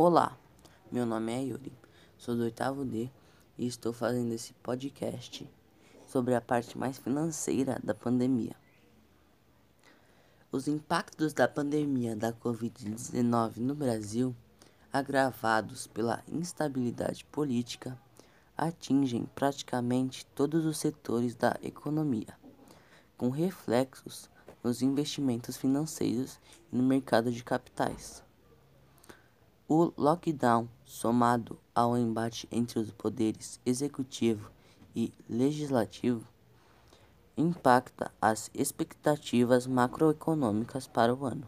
[0.00, 0.38] Olá,
[0.92, 1.72] meu nome é Yuri,
[2.16, 3.10] sou do oitavo D
[3.58, 5.44] e estou fazendo esse podcast
[6.06, 8.54] sobre a parte mais financeira da pandemia.
[10.52, 14.32] Os impactos da pandemia da Covid-19 no Brasil,
[14.92, 18.00] agravados pela instabilidade política,
[18.56, 22.38] atingem praticamente todos os setores da economia,
[23.16, 24.30] com reflexos
[24.62, 26.38] nos investimentos financeiros
[26.72, 28.27] e no mercado de capitais.
[29.70, 34.50] O lockdown, somado ao embate entre os poderes executivo
[34.96, 36.26] e legislativo,
[37.36, 41.46] impacta as expectativas macroeconômicas para o ano.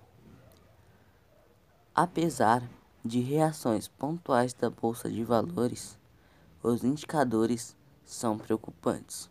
[1.94, 2.62] Apesar
[3.02, 5.98] de reações pontuais da bolsa de valores,
[6.62, 7.74] os indicadores
[8.04, 9.30] são preocupantes.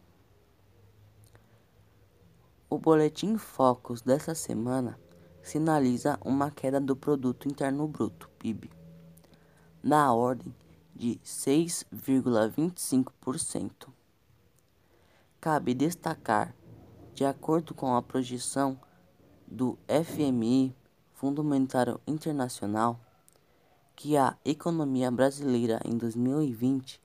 [2.67, 4.99] O boletim Focus dessa semana
[5.43, 8.78] sinaliza uma queda do produto interno bruto, PIB
[9.83, 10.55] na ordem
[10.95, 13.89] de 6,25%.
[15.39, 16.53] Cabe destacar,
[17.13, 18.77] de acordo com a projeção
[19.47, 20.75] do FMI,
[21.13, 22.99] Fundo Monetário Internacional,
[23.95, 27.01] que a economia brasileira em 2020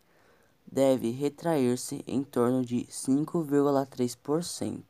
[0.67, 4.83] deve retrair-se em torno de 5,3%.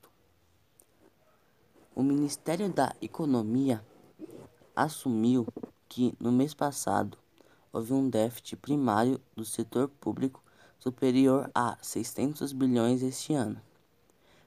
[1.94, 3.84] O Ministério da Economia
[4.74, 5.46] assumiu
[5.88, 7.16] que no mês passado
[7.74, 10.40] houve um déficit primário do setor público
[10.78, 13.60] superior a 600 bilhões este ano,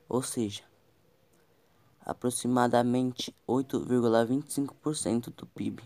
[0.07, 0.63] ou seja,
[2.05, 5.83] aproximadamente 8,25% do PIB,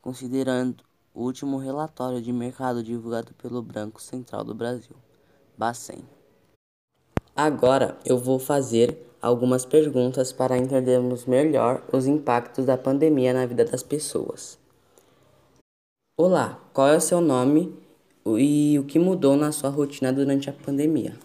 [0.00, 4.94] considerando o último relatório de mercado divulgado pelo Banco Central do Brasil,
[5.58, 6.04] Bacen.
[7.34, 13.64] Agora eu vou fazer algumas perguntas para entendermos melhor os impactos da pandemia na vida
[13.64, 14.61] das pessoas.
[16.24, 17.76] Olá, qual é o seu nome
[18.24, 21.18] e o que mudou na sua rotina durante a pandemia?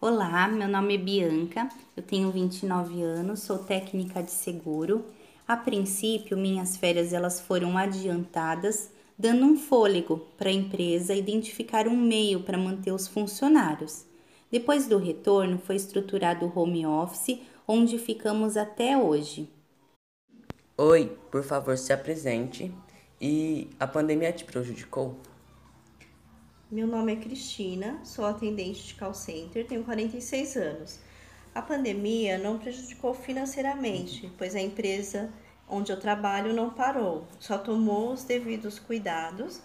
[0.00, 5.04] Olá, meu nome é Bianca, eu tenho 29 anos, sou técnica de seguro.
[5.46, 11.94] A princípio, minhas férias elas foram adiantadas, dando um fôlego para a empresa identificar um
[11.94, 14.06] meio para manter os funcionários.
[14.50, 19.50] Depois do retorno, foi estruturado o home office, onde ficamos até hoje.
[20.78, 22.72] Oi, por favor, se apresente.
[23.20, 25.20] E a pandemia te prejudicou?
[26.70, 31.00] Meu nome é Cristina, sou atendente de call center, tenho 46 anos.
[31.54, 35.30] A pandemia não prejudicou financeiramente, pois a empresa
[35.68, 39.60] onde eu trabalho não parou, só tomou os devidos cuidados.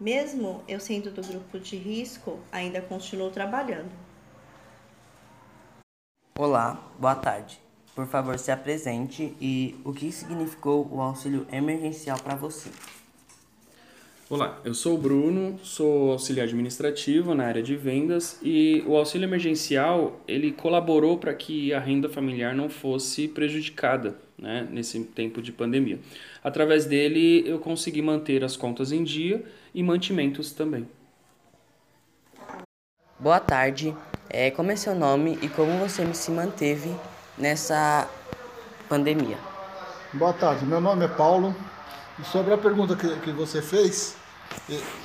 [0.00, 3.92] Mesmo eu sendo do grupo de risco, ainda continuo trabalhando.
[6.36, 7.65] Olá, boa tarde.
[7.96, 12.68] Por favor, se apresente e o que significou o auxílio emergencial para você?
[14.28, 19.24] Olá, eu sou o Bruno, sou auxiliar administrativo na área de vendas e o auxílio
[19.24, 25.50] emergencial ele colaborou para que a renda familiar não fosse prejudicada né, nesse tempo de
[25.50, 25.98] pandemia.
[26.44, 29.42] Através dele eu consegui manter as contas em dia
[29.74, 30.86] e mantimentos também.
[33.18, 33.96] Boa tarde,
[34.28, 36.90] é, como é seu nome e como você se manteve
[37.36, 38.08] nessa
[38.88, 39.38] pandemia?
[40.12, 41.54] Boa tarde, meu nome é Paulo,
[42.32, 44.16] sobre a pergunta que, que você fez,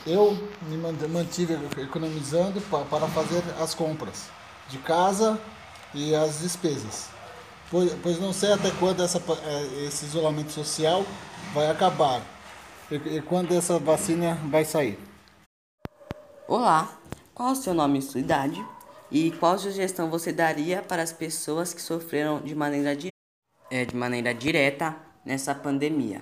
[0.05, 0.77] eu me
[1.07, 4.29] mantive economizando para fazer as compras
[4.69, 5.39] de casa
[5.93, 7.09] e as despesas.
[7.69, 11.05] Pois, pois não sei até quando essa, é, esse isolamento social
[11.53, 12.21] vai acabar
[12.89, 14.99] e, e quando essa vacina vai sair.
[16.47, 16.89] Olá,
[17.33, 18.63] qual o seu nome e sua idade?
[19.11, 22.97] E qual sugestão você daria para as pessoas que sofreram de maneira,
[23.69, 24.95] é, de maneira direta
[25.25, 26.21] nessa pandemia?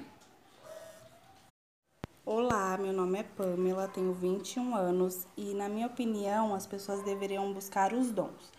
[2.26, 7.54] Olá, meu nome é Pamela, tenho 21 anos e, na minha opinião, as pessoas deveriam
[7.54, 8.52] buscar os dons,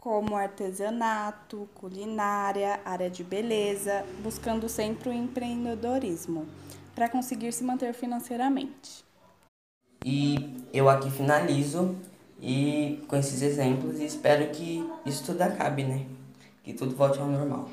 [0.00, 6.48] como artesanato, culinária, área de beleza, buscando sempre o empreendedorismo,
[6.96, 9.04] para conseguir se manter financeiramente.
[10.04, 11.96] E eu aqui finalizo
[12.42, 16.04] e com esses exemplos e espero que isso tudo acabe, né?
[16.64, 17.68] Que tudo volte ao normal.